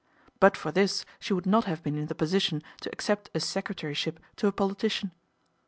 [0.39, 4.19] But for this she would not have been in the position to accept a secretaryship
[4.37, 5.11] to a politician.